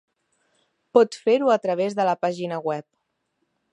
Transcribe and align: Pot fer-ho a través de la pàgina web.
Pot 0.97 1.17
fer-ho 1.27 1.51
a 1.55 1.57
través 1.65 1.99
de 1.99 2.07
la 2.09 2.17
pàgina 2.25 2.59
web. 2.71 2.87